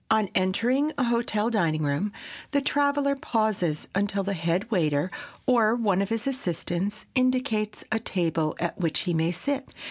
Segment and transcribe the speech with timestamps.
[0.09, 2.11] On entering a hotel dining room,
[2.49, 5.11] the traveler pauses until the head waiter,
[5.45, 9.71] or one of his assistants, indicates a table at which he may sit.